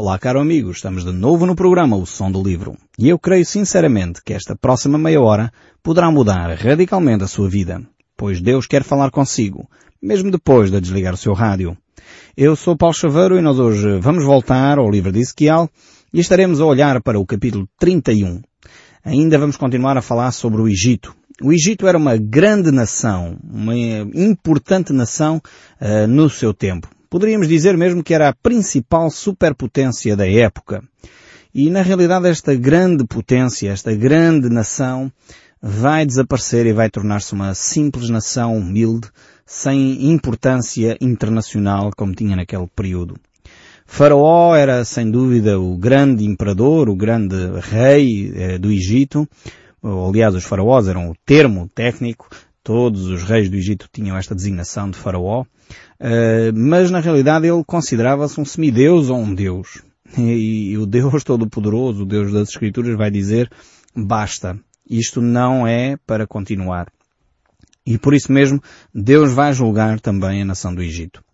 [0.00, 2.76] Olá, caro amigo, estamos de novo no programa O Som do Livro.
[2.96, 5.50] E eu creio sinceramente que esta próxima meia hora
[5.82, 7.82] poderá mudar radicalmente a sua vida,
[8.16, 9.68] pois Deus quer falar consigo,
[10.00, 11.76] mesmo depois de desligar o seu rádio.
[12.36, 15.68] Eu sou Paulo Chaveiro e nós hoje vamos voltar ao livro de Ezequiel
[16.14, 18.40] e estaremos a olhar para o capítulo 31.
[19.04, 21.12] Ainda vamos continuar a falar sobre o Egito.
[21.42, 25.42] O Egito era uma grande nação, uma importante nação
[25.80, 26.88] uh, no seu tempo.
[27.10, 30.82] Poderíamos dizer mesmo que era a principal superpotência da época.
[31.54, 35.10] E na realidade esta grande potência, esta grande nação,
[35.60, 39.08] vai desaparecer e vai tornar-se uma simples nação humilde,
[39.46, 43.16] sem importância internacional como tinha naquele período.
[43.86, 49.26] Faraó era sem dúvida o grande imperador, o grande rei eh, do Egito.
[49.82, 52.28] Aliás, os faraós eram o termo técnico.
[52.68, 55.40] Todos os reis do Egito tinham esta designação de faraó.
[55.98, 59.80] Uh, mas na realidade ele considerava-se um semideus ou um deus.
[60.18, 63.50] E, o Deus Todo-Poderoso, o Deus das Escrituras, vai dizer,
[63.96, 64.60] basta.
[64.86, 66.92] Isto não é para continuar.
[67.86, 68.62] E por isso mesmo,
[68.94, 71.24] Deus vai julgar também a nação do Egito.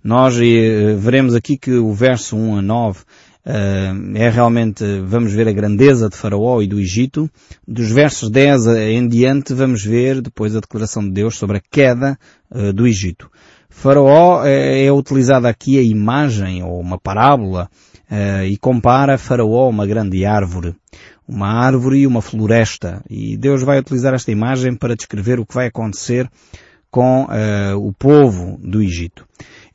[0.00, 3.04] Nós uh, veremos aqui que o verso 1 a 9 Uh,
[3.46, 7.30] é realmente, vamos ver a grandeza de Faraó e do Egito.
[7.68, 12.18] Dos versos 10 em diante vamos ver depois a declaração de Deus sobre a queda
[12.50, 13.30] uh, do Egito.
[13.68, 17.68] Faraó é, é utilizada aqui a imagem ou uma parábola
[18.10, 20.74] uh, e compara Faraó a uma grande árvore.
[21.26, 23.02] Uma árvore e uma floresta.
[23.10, 26.30] E Deus vai utilizar esta imagem para descrever o que vai acontecer
[26.90, 29.26] com uh, o povo do Egito.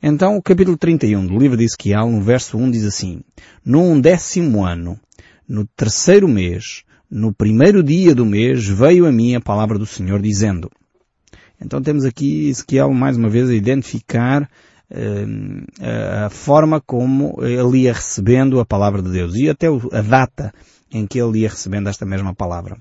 [0.02, 3.22] Então o capítulo 31 do livro de Ezequiel, no verso 1 diz assim,
[3.64, 4.98] No décimo ano,
[5.46, 10.22] no terceiro mês, no primeiro dia do mês, veio a mim a palavra do Senhor
[10.22, 10.70] dizendo,
[11.60, 14.44] então temos aqui Ezequiel mais uma vez a identificar
[14.90, 20.54] uh, a forma como ele ia recebendo a palavra de Deus e até a data
[20.90, 22.78] em que ele ia recebendo esta mesma palavra.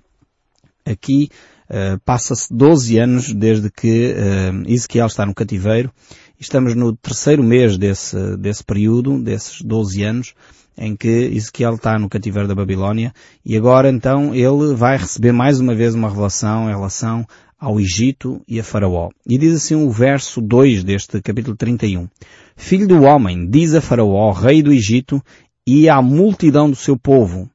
[0.85, 1.29] Aqui
[1.69, 5.91] uh, passa-se 12 anos desde que uh, Ezequiel está no cativeiro.
[6.39, 10.33] Estamos no terceiro mês desse, desse período, desses 12 anos,
[10.77, 13.13] em que Ezequiel está no cativeiro da Babilónia
[13.45, 17.25] e agora então ele vai receber mais uma vez uma revelação em relação
[17.59, 19.09] ao Egito e a Faraó.
[19.27, 22.07] E diz assim o verso 2 deste capítulo 31.
[22.55, 25.21] Filho do homem, diz a Faraó, rei do Egito,
[25.67, 27.49] e à multidão do seu povo,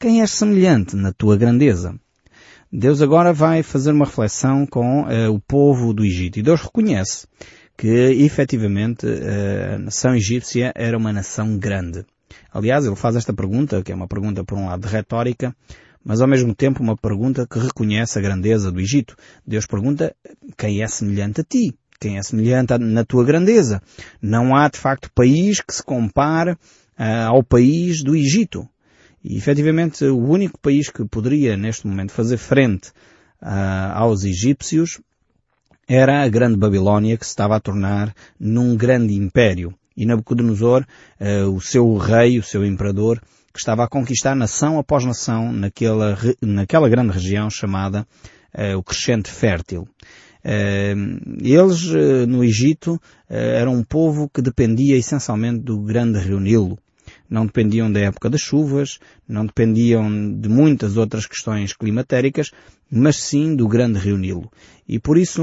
[0.00, 1.94] quem és semelhante na tua grandeza?
[2.74, 6.38] Deus agora vai fazer uma reflexão com uh, o povo do Egito.
[6.38, 7.26] E Deus reconhece
[7.76, 12.06] que, efetivamente, uh, a nação egípcia era uma nação grande.
[12.50, 15.54] Aliás, ele faz esta pergunta, que é uma pergunta, por um lado, retórica,
[16.02, 19.16] mas ao mesmo tempo uma pergunta que reconhece a grandeza do Egito.
[19.46, 20.16] Deus pergunta
[20.56, 23.82] quem é semelhante a ti, quem é semelhante na tua grandeza.
[24.20, 28.66] Não há de facto país que se compare uh, ao país do Egito.
[29.24, 32.88] E efetivamente o único país que poderia neste momento fazer frente
[33.40, 35.00] uh, aos egípcios
[35.88, 39.74] era a grande Babilónia que se estava a tornar num grande império.
[39.96, 40.86] E Nabucodonosor,
[41.20, 43.20] uh, o seu rei, o seu imperador,
[43.52, 48.06] que estava a conquistar nação após nação naquela, naquela grande região chamada
[48.54, 49.86] uh, o Crescente Fértil.
[50.44, 51.84] Uh, eles,
[52.26, 56.78] no Egito, eram um povo que dependia essencialmente do grande rio Nilo.
[57.32, 60.06] Não dependiam da época das chuvas, não dependiam
[60.38, 62.50] de muitas outras questões climatéricas,
[62.90, 64.52] mas sim do grande rio Nilo.
[64.86, 65.42] E por isso,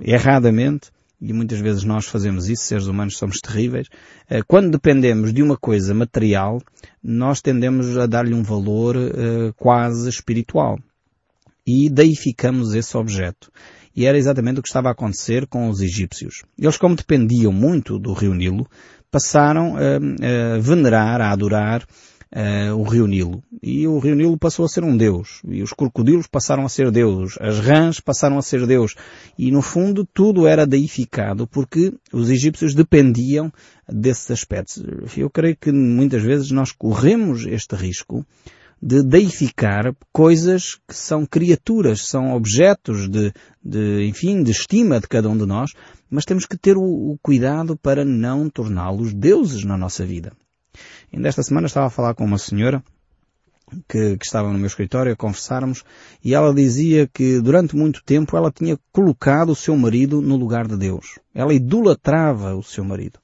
[0.00, 0.90] erradamente,
[1.20, 3.88] e muitas vezes nós fazemos isso, seres humanos somos terríveis,
[4.26, 6.62] eh, quando dependemos de uma coisa material,
[7.04, 10.78] nós tendemos a dar-lhe um valor uh, quase espiritual.
[11.66, 13.52] E deificamos esse objeto.
[13.94, 16.42] E era exatamente o que estava a acontecer com os egípcios.
[16.58, 18.66] Eles, como dependiam muito do rio Nilo,
[19.12, 21.86] passaram a, a venerar, a adorar
[22.32, 23.42] uh, o rio Nilo.
[23.62, 25.40] E o rio Nilo passou a ser um deus.
[25.46, 27.36] E os crocodilos passaram a ser deus.
[27.40, 28.94] As rãs passaram a ser deus.
[29.38, 33.52] E no fundo tudo era deificado porque os egípcios dependiam
[33.88, 34.82] desses aspectos.
[35.16, 38.26] Eu creio que muitas vezes nós corremos este risco
[38.82, 43.32] de deificar coisas que são criaturas, são objetos de,
[43.64, 45.70] de, enfim, de estima de cada um de nós,
[46.10, 50.32] mas temos que ter o, o cuidado para não torná-los deuses na nossa vida.
[51.12, 52.82] Ainda esta semana estava a falar com uma senhora
[53.88, 55.84] que, que, estava no meu escritório a conversarmos
[56.24, 60.66] e ela dizia que durante muito tempo ela tinha colocado o seu marido no lugar
[60.66, 61.20] de Deus.
[61.32, 63.20] Ela idolatrava o seu marido.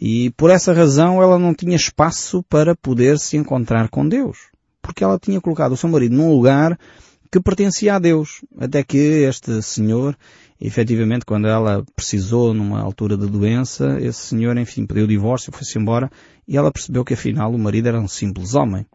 [0.00, 4.53] E por essa razão ela não tinha espaço para poder se encontrar com Deus.
[4.84, 6.78] Porque ela tinha colocado o seu marido num lugar
[7.32, 8.44] que pertencia a Deus.
[8.58, 10.16] Até que este senhor
[10.60, 15.78] efetivamente, quando ela precisou numa altura de doença, esse senhor, enfim, pediu o divórcio, foi-se
[15.78, 16.10] embora
[16.46, 18.86] e ela percebeu que afinal o marido era um simples homem.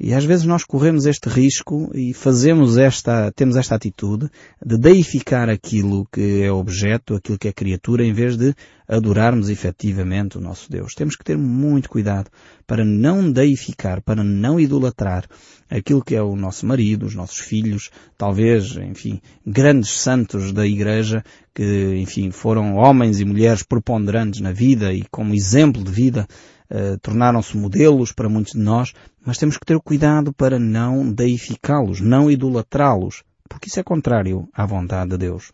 [0.00, 4.28] E às vezes nós corremos este risco e fazemos esta, temos esta atitude
[4.64, 8.54] de deificar aquilo que é objeto, aquilo que é criatura, em vez de
[8.88, 10.94] adorarmos efetivamente o nosso Deus.
[10.94, 12.30] Temos que ter muito cuidado
[12.66, 15.24] para não deificar, para não idolatrar
[15.70, 21.22] aquilo que é o nosso marido, os nossos filhos, talvez, enfim, grandes santos da Igreja
[21.54, 26.26] que, enfim, foram homens e mulheres preponderantes na vida e como exemplo de vida
[26.70, 28.92] uh, tornaram-se modelos para muitos de nós,
[29.24, 34.66] mas temos que ter cuidado para não deificá-los, não idolatrá-los, porque isso é contrário à
[34.66, 35.52] vontade de Deus.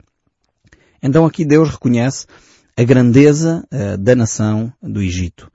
[1.02, 2.26] Então aqui Deus reconhece
[2.76, 5.50] a grandeza uh, da nação do Egito.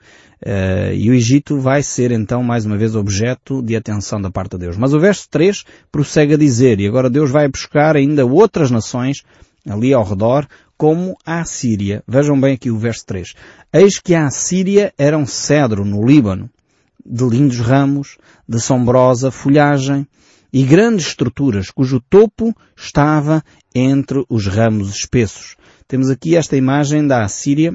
[0.46, 4.52] Uh, e o Egito vai ser então mais uma vez objeto de atenção da parte
[4.52, 4.78] de Deus.
[4.78, 9.24] Mas o verso 3 prossegue a dizer, e agora Deus vai buscar ainda outras nações
[9.66, 10.46] ali ao redor,
[10.78, 12.04] como a Assíria.
[12.06, 13.34] Vejam bem aqui o verso 3.
[13.72, 16.50] Eis que a Assíria era um cedro no Líbano,
[17.06, 18.18] de lindos ramos,
[18.48, 20.08] de sombrosa folhagem
[20.52, 25.56] e grandes estruturas, cujo topo estava entre os ramos espessos.
[25.88, 27.74] Temos aqui esta imagem da Assíria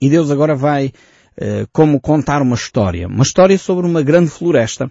[0.00, 0.92] e Deus agora vai
[1.36, 3.06] eh, como contar uma história.
[3.06, 4.90] Uma história sobre uma grande floresta.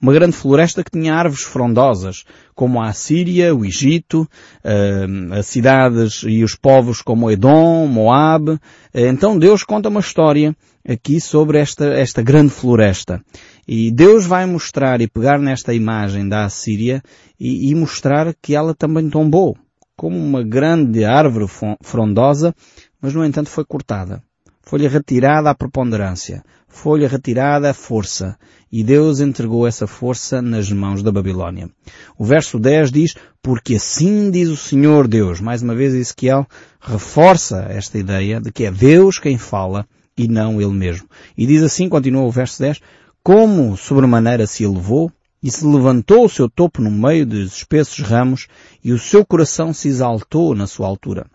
[0.00, 2.24] Uma grande floresta que tinha árvores frondosas,
[2.54, 4.28] como a Assíria, o Egito,
[4.62, 8.58] eh, as cidades e os povos como Edom, Moab.
[8.92, 10.54] Eh, então Deus conta uma história
[10.86, 13.22] aqui sobre esta, esta grande floresta.
[13.66, 17.02] E Deus vai mostrar e pegar nesta imagem da Assíria
[17.40, 19.56] e, e mostrar que ela também tombou,
[19.96, 21.46] como uma grande árvore
[21.82, 22.54] frondosa,
[23.00, 24.22] mas no entanto foi cortada.
[24.64, 26.42] Foi-lhe retirada a preponderância.
[26.66, 28.36] Foi-lhe retirada a força.
[28.72, 31.70] E Deus entregou essa força nas mãos da Babilónia.
[32.18, 35.40] O verso 10 diz, porque assim diz o Senhor Deus.
[35.40, 36.46] Mais uma vez Ezequiel
[36.80, 41.08] reforça esta ideia de que é Deus quem fala e não ele mesmo.
[41.36, 42.80] E diz assim, continua o verso 10,
[43.22, 45.12] como sobremaneira se elevou
[45.42, 48.48] e se levantou o seu topo no meio dos espessos ramos
[48.82, 51.26] e o seu coração se exaltou na sua altura.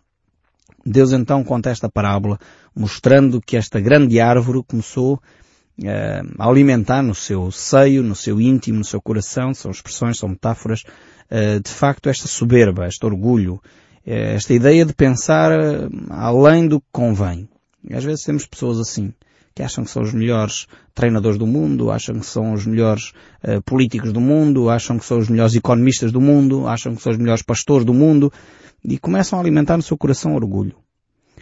[0.89, 2.39] Deus então conta esta parábola
[2.75, 8.80] mostrando que esta grande árvore começou uh, a alimentar no seu seio, no seu íntimo,
[8.80, 10.81] no seu coração, são expressões, são metáforas,
[11.30, 13.62] uh, de facto esta soberba, este orgulho, uh,
[14.03, 15.51] esta ideia de pensar
[16.09, 17.47] além do que convém.
[17.88, 19.13] E às vezes temos pessoas assim,
[19.53, 20.65] que acham que são os melhores
[20.95, 23.13] treinadores do mundo, acham que são os melhores
[23.65, 27.18] políticos do mundo, acham que são os melhores economistas do mundo, acham que são os
[27.18, 28.31] melhores pastores do mundo
[28.83, 30.75] e começam a alimentar no seu coração orgulho.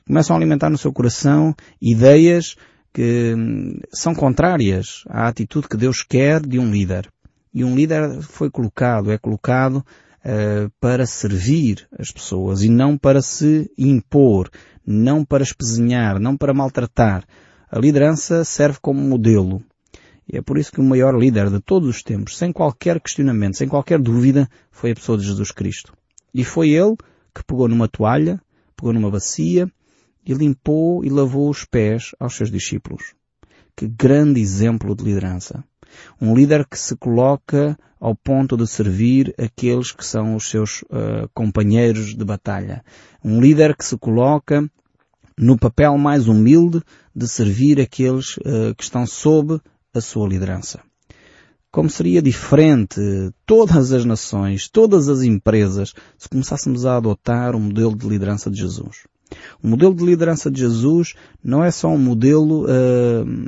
[0.05, 2.55] Começam a alimentar no seu coração ideias
[2.93, 7.11] que hum, são contrárias à atitude que Deus quer de um líder.
[7.53, 13.21] E um líder foi colocado, é colocado uh, para servir as pessoas e não para
[13.21, 14.49] se impor,
[14.85, 17.23] não para espezinhar, não para maltratar.
[17.69, 19.61] A liderança serve como modelo.
[20.31, 23.57] E é por isso que o maior líder de todos os tempos, sem qualquer questionamento,
[23.57, 25.93] sem qualquer dúvida, foi a pessoa de Jesus Cristo.
[26.33, 26.95] E foi ele
[27.33, 28.41] que pegou numa toalha,
[28.75, 29.71] pegou numa bacia
[30.25, 33.13] e limpou e lavou os pés aos seus discípulos.
[33.75, 35.63] Que grande exemplo de liderança.
[36.19, 41.29] Um líder que se coloca ao ponto de servir aqueles que são os seus uh,
[41.33, 42.83] companheiros de batalha.
[43.23, 44.69] Um líder que se coloca
[45.37, 46.81] no papel mais humilde
[47.15, 49.59] de servir aqueles uh, que estão sob
[49.93, 50.81] a sua liderança.
[51.77, 52.99] Como seria diferente
[53.45, 58.57] todas as nações, todas as empresas, se começássemos a adotar o modelo de liderança de
[58.57, 59.03] Jesus.
[59.61, 62.67] O modelo de liderança de Jesus não é só um modelo uh,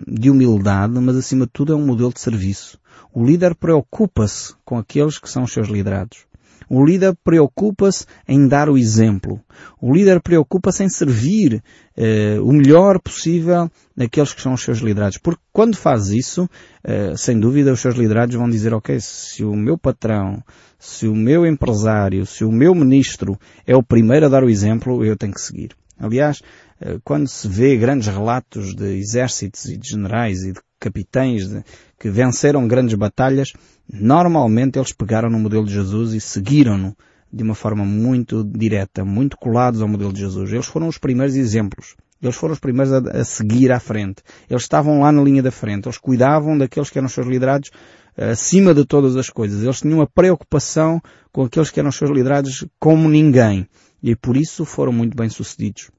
[0.07, 2.79] de humildade, mas acima de tudo é um modelo de serviço.
[3.12, 6.28] O líder preocupa-se com aqueles que são os seus liderados.
[6.69, 9.41] O líder preocupa-se em dar o exemplo.
[9.81, 11.63] O líder preocupa-se em servir
[11.97, 15.17] uh, o melhor possível naqueles que são os seus liderados.
[15.17, 19.55] Porque quando faz isso, uh, sem dúvida os seus liderados vão dizer, ok, se o
[19.55, 20.43] meu patrão,
[20.77, 25.03] se o meu empresário, se o meu ministro é o primeiro a dar o exemplo,
[25.03, 25.71] eu tenho que seguir.
[25.97, 26.39] Aliás,
[26.81, 31.63] uh, quando se vê grandes relatos de exércitos e de generais e de capitães de,
[31.99, 33.51] que venceram grandes batalhas,
[33.91, 36.95] normalmente eles pegaram no modelo de Jesus e seguiram-no
[37.31, 40.51] de uma forma muito direta, muito colados ao modelo de Jesus.
[40.51, 41.95] Eles foram os primeiros exemplos.
[42.21, 44.23] Eles foram os primeiros a, a, seguir à frente.
[44.49, 45.87] Eles estavam lá na linha da frente.
[45.87, 47.69] Eles cuidavam daqueles que eram seus liderados
[48.17, 49.63] uh, acima de todas as coisas.
[49.63, 51.01] Eles tinham uma preocupação
[51.31, 53.67] com aqueles que eram seus liderados como ninguém.
[54.01, 55.91] E por isso foram muito bem sucedidos.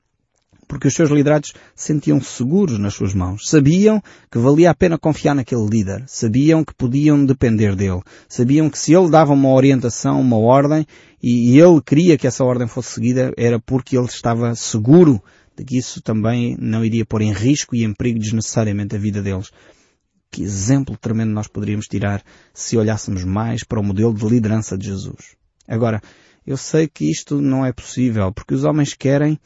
[0.71, 3.49] Porque os seus liderados sentiam-se seguros nas suas mãos.
[3.49, 4.00] Sabiam
[4.31, 6.05] que valia a pena confiar naquele líder.
[6.07, 8.00] Sabiam que podiam depender dele.
[8.29, 10.87] Sabiam que se ele dava uma orientação, uma ordem,
[11.21, 15.21] e ele queria que essa ordem fosse seguida, era porque ele estava seguro
[15.57, 19.21] de que isso também não iria pôr em risco e em perigo desnecessariamente a vida
[19.21, 19.50] deles.
[20.31, 22.23] Que exemplo tremendo nós poderíamos tirar
[22.55, 25.35] se olhássemos mais para o modelo de liderança de Jesus.
[25.67, 26.00] Agora,
[26.47, 29.37] eu sei que isto não é possível, porque os homens querem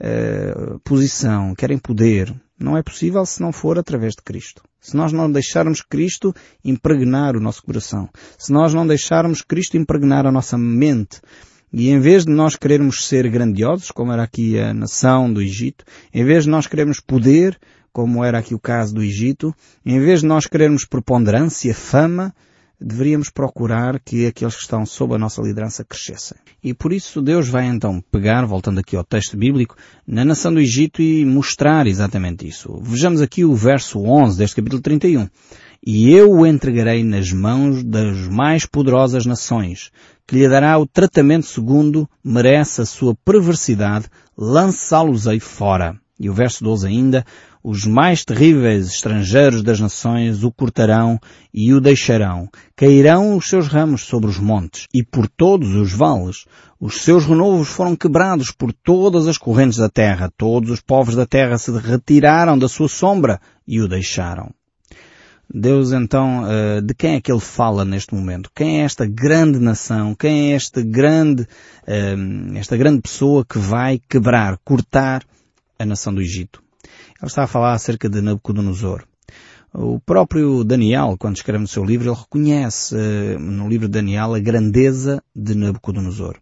[0.00, 2.34] uh, posição, querem poder.
[2.58, 4.62] Não é possível se não for através de Cristo.
[4.80, 10.26] Se nós não deixarmos Cristo impregnar o nosso coração, se nós não deixarmos Cristo impregnar
[10.26, 11.20] a nossa mente,
[11.72, 15.84] e em vez de nós querermos ser grandiosos, como era aqui a nação do Egito,
[16.12, 17.58] em vez de nós querermos poder,
[17.92, 22.34] como era aqui o caso do Egito, em vez de nós querermos preponderância, fama,
[22.80, 26.36] deveríamos procurar que aqueles que estão sob a nossa liderança crescessem.
[26.62, 30.60] E por isso Deus vai então pegar, voltando aqui ao texto bíblico, na nação do
[30.60, 32.80] Egito e mostrar exatamente isso.
[32.82, 35.28] Vejamos aqui o verso 11 deste capítulo 31.
[35.84, 39.90] E eu o entregarei nas mãos das mais poderosas nações,
[40.26, 44.06] que lhe dará o tratamento segundo merece a sua perversidade,
[44.36, 45.96] lançá-los-ei fora.
[46.20, 47.24] E o verso 12 ainda,
[47.62, 51.18] os mais terríveis estrangeiros das nações o cortarão
[51.52, 52.48] e o deixarão.
[52.76, 56.44] Cairão os seus ramos sobre os montes e por todos os vales.
[56.80, 60.30] Os seus renovos foram quebrados por todas as correntes da terra.
[60.36, 64.50] Todos os povos da terra se retiraram da sua sombra e o deixaram.
[65.52, 68.50] Deus então, eh, de quem é que ele fala neste momento?
[68.54, 70.14] Quem é esta grande nação?
[70.14, 71.48] Quem é esta grande,
[71.86, 72.14] eh,
[72.56, 75.24] esta grande pessoa que vai quebrar, cortar
[75.78, 76.62] a nação do Egito?
[77.20, 79.04] Ele está a falar acerca de Nabucodonosor.
[79.74, 84.34] O próprio Daniel, quando escreve no seu livro, ele reconhece uh, no livro de Daniel
[84.34, 86.36] a grandeza de Nabucodonosor.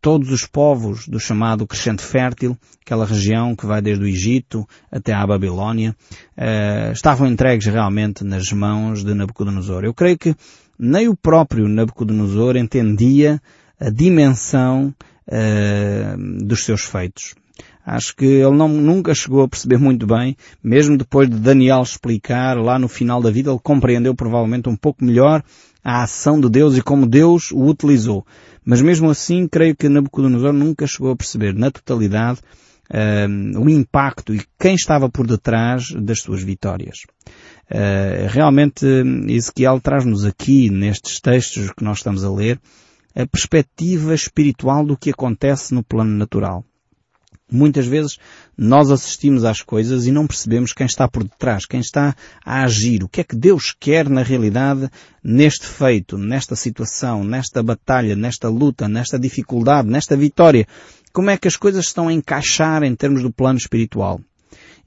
[0.00, 5.12] Todos os povos do chamado Crescente Fértil, aquela região que vai desde o Egito até
[5.12, 5.94] à Babilónia,
[6.36, 9.84] uh, estavam entregues realmente nas mãos de Nabucodonosor.
[9.84, 10.34] Eu creio que
[10.78, 13.40] nem o próprio Nabucodonosor entendia
[13.78, 14.94] a dimensão
[15.28, 17.34] uh, dos seus feitos.
[17.86, 22.56] Acho que ele não, nunca chegou a perceber muito bem, mesmo depois de Daniel explicar
[22.56, 25.40] lá no final da vida, ele compreendeu provavelmente um pouco melhor
[25.84, 28.26] a ação de Deus e como Deus o utilizou.
[28.64, 32.40] Mas mesmo assim, creio que Nabucodonosor nunca chegou a perceber na totalidade
[32.90, 36.98] uh, o impacto e quem estava por detrás das suas vitórias.
[37.70, 38.84] Uh, realmente,
[39.28, 42.58] Ezequiel traz-nos aqui, nestes textos que nós estamos a ler,
[43.14, 46.64] a perspectiva espiritual do que acontece no plano natural.
[47.50, 48.18] Muitas vezes
[48.58, 53.04] nós assistimos às coisas e não percebemos quem está por detrás, quem está a agir,
[53.04, 54.90] o que é que Deus quer na realidade
[55.22, 60.66] neste feito, nesta situação, nesta batalha, nesta luta, nesta dificuldade, nesta vitória.
[61.12, 64.20] Como é que as coisas estão a encaixar em termos do plano espiritual?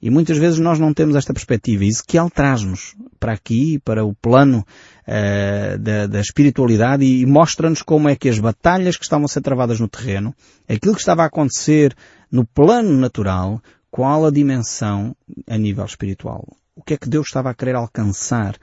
[0.02, 1.84] E muitas vezes nós não temos esta perspectiva.
[1.84, 4.64] Ezequiel traz-nos para aqui, para o plano
[5.06, 9.28] uh, da, da, espiritualidade e, e mostra-nos como é que as batalhas que estavam a
[9.28, 10.34] ser travadas no terreno,
[10.66, 11.94] aquilo que estava a acontecer
[12.30, 13.60] no plano natural,
[13.90, 15.16] qual a dimensão
[15.48, 16.46] a nível espiritual.
[16.76, 18.56] O que é que Deus estava a querer alcançar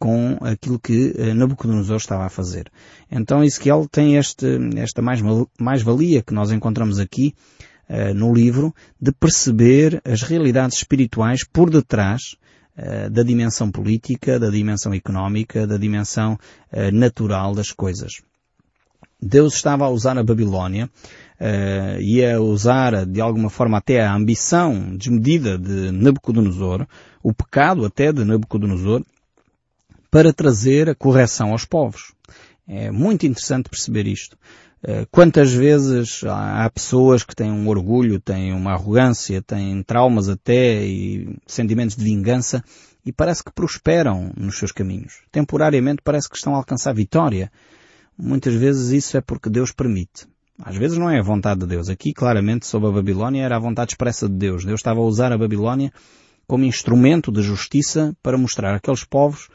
[0.00, 2.72] com aquilo que eh, Nabucodonosor estava a fazer.
[3.10, 4.46] Então Ezequiel tem este,
[4.76, 7.34] esta mais-valia que nós encontramos aqui
[7.86, 12.34] uh, no livro de perceber as realidades espirituais por detrás
[12.78, 16.38] uh, da dimensão política, da dimensão económica, da dimensão
[16.72, 18.22] uh, natural das coisas.
[19.20, 20.88] Deus estava a usar a Babilónia
[21.40, 26.86] uh, e a usar de alguma forma até a ambição desmedida de Nabucodonosor,
[27.22, 29.04] o pecado até de Nabucodonosor,
[30.10, 32.12] para trazer a correção aos povos.
[32.66, 34.36] É muito interessante perceber isto.
[34.82, 40.82] Uh, quantas vezes há pessoas que têm um orgulho, têm uma arrogância, têm traumas até
[40.82, 42.64] e sentimentos de vingança
[43.04, 45.20] e parece que prosperam nos seus caminhos.
[45.30, 47.50] Temporariamente parece que estão a alcançar vitória.
[48.20, 50.26] Muitas vezes isso é porque Deus permite.
[50.62, 51.88] Às vezes não é a vontade de Deus.
[51.88, 54.64] Aqui, claramente, sob a Babilónia, era a vontade expressa de Deus.
[54.64, 55.90] Deus estava a usar a Babilónia
[56.46, 59.48] como instrumento de justiça para mostrar àqueles povos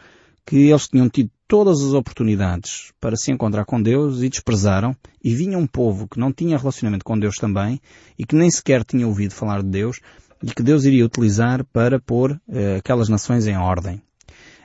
[0.45, 5.34] que eles tinham tido todas as oportunidades para se encontrar com Deus e desprezaram, e
[5.36, 7.79] vinha um povo que não tinha relacionamento com Deus também,
[8.17, 10.00] e que nem sequer tinha ouvido falar de Deus,
[10.41, 14.01] e que Deus iria utilizar para pôr eh, aquelas nações em ordem.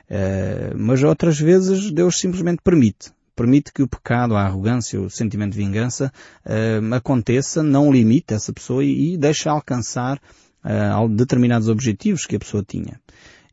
[0.09, 5.53] Eh, mas outras vezes Deus simplesmente permite permite que o pecado, a arrogância, o sentimento
[5.53, 6.11] de vingança
[6.45, 10.19] uh, aconteça, não limite essa pessoa e, e deixe alcançar
[10.63, 12.99] uh, determinados objetivos que a pessoa tinha.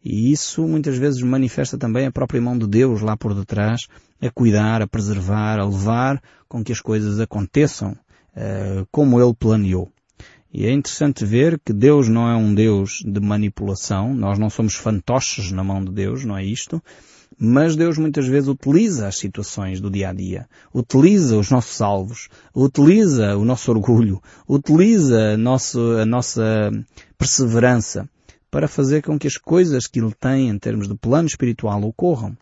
[0.04, 3.82] E isso muitas vezes manifesta também a própria mão de Deus lá por detrás,
[4.20, 9.90] a cuidar, a preservar, a levar com que as coisas aconteçam uh, como Ele planeou.
[10.52, 14.74] E é interessante ver que Deus não é um Deus de manipulação, nós não somos
[14.74, 16.82] fantoches na mão de Deus, não é isto,
[17.38, 22.28] mas Deus muitas vezes utiliza as situações do dia a dia, utiliza os nossos alvos,
[22.54, 26.70] utiliza o nosso orgulho, utiliza a, nosso, a nossa
[27.16, 28.08] perseverança
[28.50, 32.36] para fazer com que as coisas que Ele tem em termos de plano espiritual ocorram.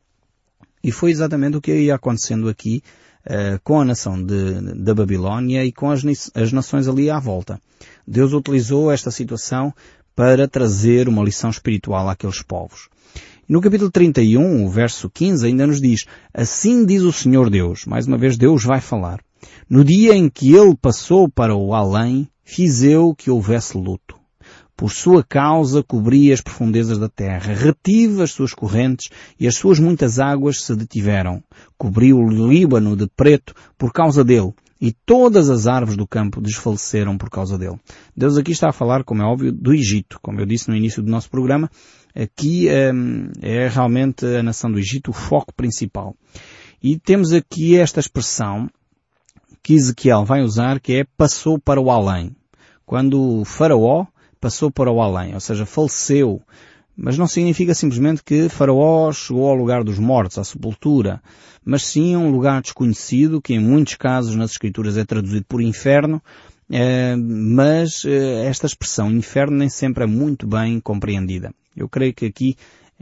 [0.83, 2.83] E foi exatamente o que ia acontecendo aqui
[3.27, 6.03] uh, com a nação da Babilónia e com as,
[6.35, 7.61] as nações ali à volta.
[8.07, 9.75] Deus utilizou esta situação
[10.15, 12.89] para trazer uma lição espiritual àqueles povos.
[13.49, 18.05] No capítulo 31, o verso 15, ainda nos diz, Assim diz o Senhor Deus, mais
[18.05, 19.21] uma vez Deus vai falar.
[19.71, 24.17] No dia em que ele passou para o além, fiz eu que houvesse luto.
[24.77, 29.79] Por sua causa cobri as profundezas da terra, retive as suas correntes e as suas
[29.79, 31.41] muitas águas se detiveram.
[31.79, 37.17] Cobri o Líbano de preto por causa dele e todas as árvores do campo desfaleceram
[37.17, 37.79] por causa dele.
[38.17, 40.19] Deus aqui está a falar, como é óbvio, do Egito.
[40.21, 41.71] Como eu disse no início do nosso programa,
[42.17, 46.17] aqui hum, é realmente a nação do Egito o foco principal.
[46.83, 48.69] E temos aqui esta expressão
[49.63, 52.35] que Ezequiel vai usar, que é passou para o além.
[52.85, 54.07] Quando o faraó
[54.41, 56.41] passou para o além, ou seja, faleceu.
[56.97, 61.21] Mas não significa simplesmente que Faraó chegou ao lugar dos mortos, à sepultura,
[61.63, 65.61] mas sim a um lugar desconhecido, que em muitos casos nas Escrituras é traduzido por
[65.61, 66.23] inferno,
[66.71, 71.53] eh, mas eh, esta expressão inferno nem sempre é muito bem compreendida.
[71.77, 72.57] Eu creio que aqui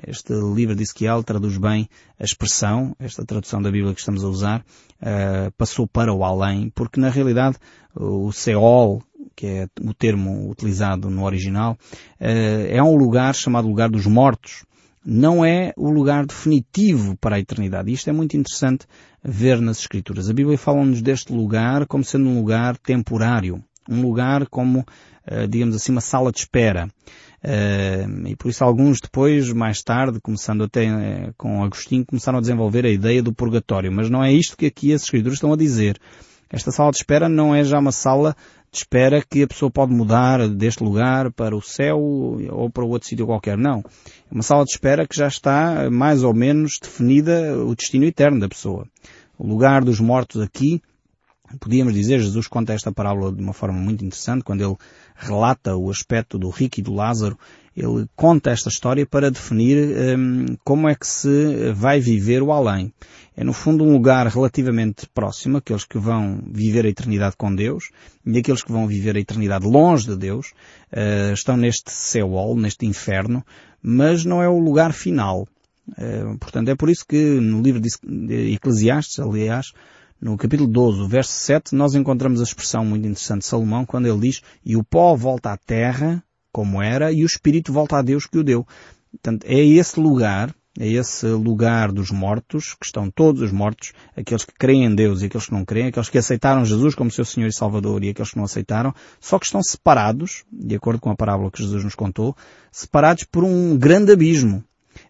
[0.06, 1.88] este livro de Ezequiel traduz bem
[2.18, 4.60] a expressão, esta tradução da Bíblia que estamos a usar,
[5.00, 7.56] uh, passou para o além, porque na realidade
[7.94, 9.02] o Seol,
[9.36, 11.76] que é o termo utilizado no original,
[12.20, 14.64] eh, é um lugar chamado lugar dos mortos.
[15.04, 17.92] Não é o lugar definitivo para a eternidade.
[17.92, 18.86] Isto é muito interessante
[19.22, 20.30] ver nas Escrituras.
[20.30, 23.62] A Bíblia fala-nos deste lugar como sendo um lugar temporário.
[23.88, 24.84] Um lugar como,
[25.26, 26.88] eh, digamos assim, uma sala de espera.
[27.46, 32.86] Eh, e por isso alguns depois, mais tarde, começando até com Agostinho, começaram a desenvolver
[32.86, 33.92] a ideia do purgatório.
[33.92, 36.00] Mas não é isto que aqui as Escrituras estão a dizer.
[36.50, 38.34] Esta sala de espera não é já uma sala
[38.72, 43.26] espera que a pessoa pode mudar deste lugar para o céu ou para outro sítio
[43.26, 43.58] qualquer.
[43.58, 43.80] Não.
[43.80, 48.40] É uma sala de espera que já está mais ou menos definida o destino eterno
[48.40, 48.86] da pessoa.
[49.38, 50.80] O lugar dos mortos aqui,
[51.60, 54.76] podíamos dizer, Jesus conta esta parábola de uma forma muito interessante, quando ele
[55.14, 57.38] relata o aspecto do rico e do Lázaro,
[57.76, 59.76] ele conta esta história para definir
[60.16, 62.92] um, como é que se vai viver o além.
[63.36, 67.90] É no fundo um lugar relativamente próximo, aqueles que vão viver a eternidade com Deus
[68.24, 70.52] e aqueles que vão viver a eternidade longe de Deus,
[70.92, 73.44] uh, estão neste Seol, neste inferno,
[73.82, 75.48] mas não é o lugar final.
[75.88, 79.72] Uh, portanto, é por isso que no livro de Eclesiastes, aliás,
[80.20, 84.20] no capítulo 12, verso 7, nós encontramos a expressão muito interessante de Salomão quando ele
[84.20, 86.22] diz, e o pó volta à terra,
[86.52, 88.66] como era, e o espírito volta a Deus que o deu.
[89.10, 94.44] Portanto, é esse lugar, é esse lugar dos mortos, que estão todos os mortos, aqueles
[94.44, 97.24] que creem em Deus e aqueles que não creem, aqueles que aceitaram Jesus como seu
[97.24, 101.10] Senhor e Salvador e aqueles que não aceitaram, só que estão separados, de acordo com
[101.10, 102.36] a parábola que Jesus nos contou,
[102.72, 104.64] separados por um grande abismo.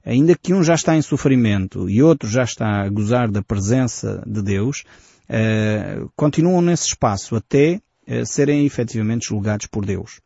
[0.04, 4.22] Ainda que um já está em sofrimento e outro já está a gozar da presença
[4.26, 4.84] de Deus,
[5.30, 10.20] uh, continuam nesse espaço até uh, serem efetivamente julgados por Deus.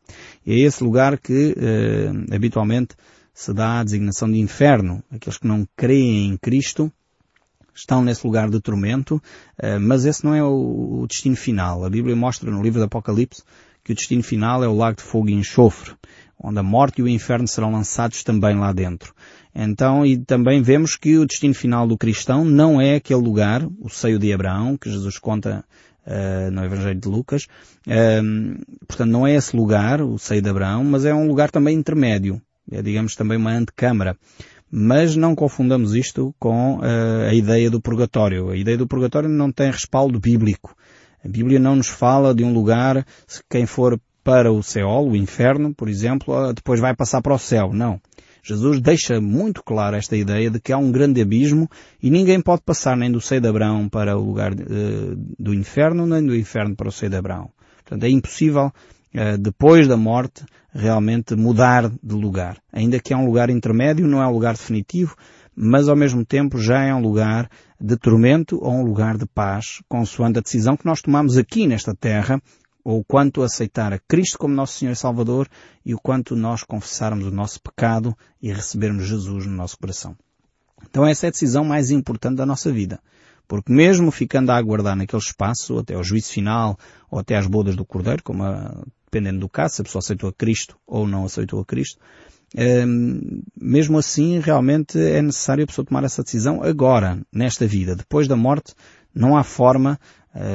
[0.45, 2.97] E é esse lugar que uh, habitualmente
[3.33, 5.01] se dá a designação de inferno.
[5.13, 6.93] Aqueles que não creem em Cristo
[7.73, 9.23] estão nesse lugar de tormento,
[9.81, 11.85] mas esse não é o destino final.
[11.85, 13.45] A Bíblia mostra no livro do Apocalipse
[13.85, 15.95] que o destino final é o lago de fogo e enxofre,
[16.43, 19.15] onde a morte e o inferno serão lançados também lá dentro.
[19.61, 23.89] Então, e também vemos que o destino final do cristão não é aquele lugar, o
[23.89, 25.65] seio de Abraão, que Jesus conta
[26.07, 27.49] uh, no Evangelho de Lucas.
[27.85, 31.77] Uh, portanto, não é esse lugar, o seio de Abraão, mas é um lugar também
[31.77, 32.41] intermédio.
[32.71, 34.17] É, digamos, também uma antecâmara.
[34.71, 38.51] Mas não confundamos isto com uh, a ideia do purgatório.
[38.51, 40.73] A ideia do purgatório não tem respaldo bíblico.
[41.25, 45.17] A Bíblia não nos fala de um lugar, se quem for para o céu, o
[45.17, 47.73] inferno, por exemplo, depois vai passar para o céu.
[47.73, 48.01] Não.
[48.49, 51.69] Jesus deixa muito claro esta ideia de que há um grande abismo
[52.03, 56.07] e ninguém pode passar nem do seio de Abraão para o lugar uh, do inferno,
[56.07, 57.51] nem do inferno para o seio de Abraão.
[57.85, 58.73] Portanto, é impossível,
[59.15, 62.57] uh, depois da morte, realmente mudar de lugar.
[62.73, 65.15] Ainda que é um lugar intermédio, não é um lugar definitivo,
[65.55, 69.83] mas ao mesmo tempo já é um lugar de tormento ou um lugar de paz,
[69.87, 72.41] consoante a decisão que nós tomamos aqui nesta terra
[72.85, 75.49] ou quanto aceitar a Cristo como nosso Senhor e Salvador
[75.85, 80.17] e o quanto nós confessarmos o nosso pecado e recebermos Jesus no nosso coração.
[80.89, 83.01] Então essa é a decisão mais importante da nossa vida.
[83.47, 86.79] Porque mesmo ficando a aguardar naquele espaço, até ao juízo final,
[87.11, 90.29] ou até às bodas do Cordeiro, como a, dependendo do caso, se a pessoa aceitou
[90.29, 91.99] a Cristo ou não aceitou a Cristo,
[92.57, 97.97] um, mesmo assim realmente é necessário a pessoa tomar essa decisão agora, nesta vida.
[97.97, 98.75] Depois da morte,
[99.15, 99.99] não há forma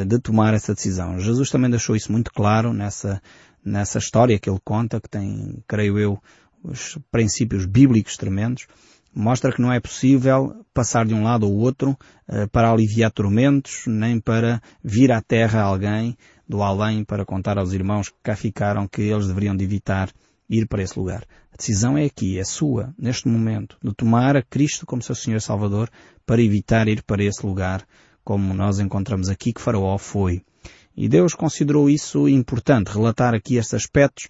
[0.06, 1.20] de tomar essa decisão.
[1.20, 3.22] Jesus também deixou isso muito claro nessa,
[3.66, 6.20] nessa história que ele conta, que tem, creio eu,
[6.64, 8.68] os princípios bíblicos tremendos,
[9.14, 13.84] mostra que não é possível passar de um lado ao outro uh, para aliviar tormentos,
[13.86, 18.88] nem para vir à terra alguém do além para contar aos irmãos que cá ficaram
[18.88, 20.10] que eles deveriam de evitar
[20.50, 21.24] ir para esse lugar.
[21.54, 25.40] A decisão é aqui, é sua, neste momento, de tomar a Cristo como seu Senhor
[25.40, 25.90] Salvador
[26.26, 27.86] para evitar ir para esse lugar,
[28.24, 30.42] como nós encontramos aqui que Faraó foi.
[30.96, 34.28] E Deus considerou isso importante, relatar aqui estes aspectos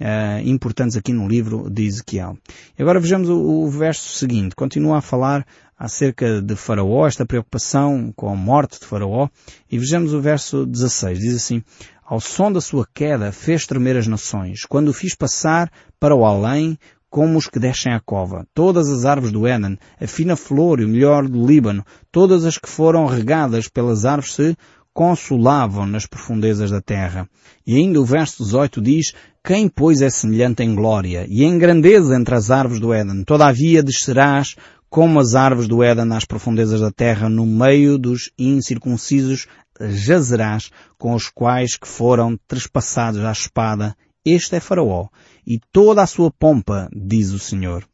[0.00, 2.38] uh, importantes aqui no livro de Ezequiel.
[2.78, 4.54] E agora vejamos o, o verso seguinte.
[4.54, 5.46] Continua a falar
[5.78, 9.28] acerca de Faraó, esta preocupação com a morte de Faraó.
[9.70, 11.18] E vejamos o verso 16.
[11.18, 11.62] Diz assim,
[12.02, 16.24] ao som da sua queda fez tremer as nações, quando o fiz passar para o
[16.24, 16.78] além,
[17.16, 18.46] como os que descem à cova.
[18.52, 22.58] Todas as árvores do Éden, a fina flor e o melhor do Líbano, todas as
[22.58, 24.54] que foram regadas pelas árvores se
[24.92, 27.26] consolavam nas profundezas da terra.
[27.66, 32.14] E ainda o verso 18 diz, quem pois é semelhante em glória e em grandeza
[32.14, 33.24] entre as árvores do Éden?
[33.24, 34.54] Todavia descerás
[34.90, 39.46] como as árvores do Éden nas profundezas da terra, no meio dos incircuncisos
[39.80, 43.96] jazerás com os quais que foram trespassados à espada.
[44.26, 45.06] Este é Faraó
[45.46, 47.84] e toda a sua pompa, diz o Senhor.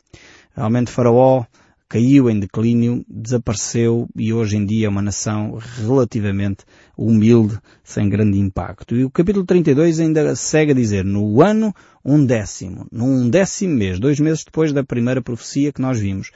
[0.56, 1.44] Realmente Faraó
[1.86, 6.64] caiu em declínio, desapareceu e hoje em dia é uma nação relativamente
[6.96, 8.96] humilde, sem grande impacto.
[8.96, 14.00] E o capítulo 32 ainda segue a dizer, no ano um décimo, num décimo mês,
[14.00, 16.30] dois meses depois da primeira profecia que nós vimos,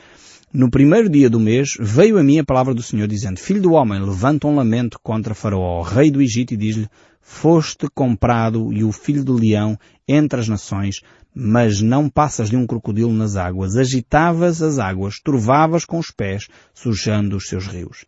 [0.53, 3.73] no primeiro dia do mês, veio a mim a palavra do Senhor dizendo, Filho do
[3.73, 6.87] homem, levanta um lamento contra Faraó, rei do Egito, e diz-lhe,
[7.29, 11.01] foste comprado e o filho do leão entre as nações,
[11.35, 16.47] mas não passas de um crocodilo nas águas, agitavas as águas, turvavas com os pés,
[16.73, 18.05] sujando os seus rios.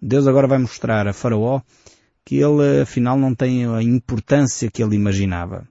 [0.00, 1.60] Deus agora vai mostrar a Faraó
[2.24, 5.68] que ele afinal não tem a importância que ele imaginava.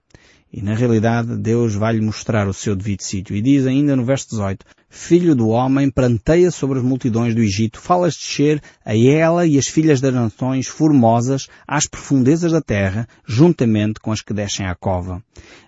[0.54, 3.36] E na realidade Deus vai-lhe mostrar o seu devido sítio.
[3.36, 7.80] E diz ainda no verso 18, Filho do homem, planteia sobre as multidões do Egito,
[7.80, 14.02] falas descer a ela e as filhas das nações formosas às profundezas da terra, juntamente
[14.02, 15.24] com as que descem à cova.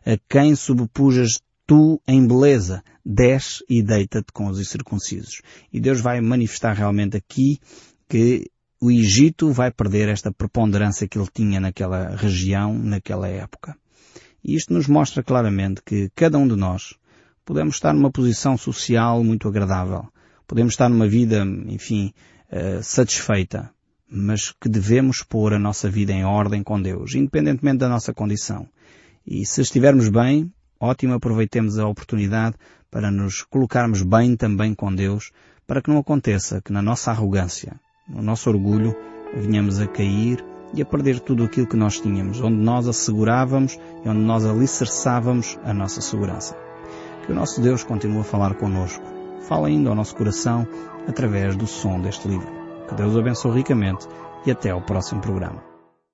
[0.05, 5.41] A quem subpujas tu em beleza, desce e deita-te com os incircuncisos.
[5.71, 7.59] E Deus vai manifestar realmente aqui
[8.09, 13.77] que o Egito vai perder esta preponderância que ele tinha naquela região, naquela época.
[14.43, 16.95] E isto nos mostra claramente que cada um de nós
[17.45, 20.05] podemos estar numa posição social muito agradável.
[20.45, 22.13] Podemos estar numa vida, enfim,
[22.51, 23.71] uh, satisfeita.
[24.09, 28.67] Mas que devemos pôr a nossa vida em ordem com Deus, independentemente da nossa condição.
[29.25, 32.55] E se estivermos bem, ótimo, aproveitemos a oportunidade
[32.91, 35.31] para nos colocarmos bem também com Deus,
[35.65, 38.95] para que não aconteça que na nossa arrogância, no nosso orgulho,
[39.33, 44.09] venhamos a cair e a perder tudo aquilo que nós tínhamos, onde nós assegurávamos e
[44.09, 46.55] onde nós alicerçávamos a nossa segurança.
[47.25, 49.03] Que o nosso Deus continue a falar connosco.
[49.47, 50.67] Fala ainda ao nosso coração
[51.07, 52.47] através do som deste livro.
[52.87, 54.07] Que Deus o abençoe ricamente
[54.45, 55.72] e até ao próximo programa.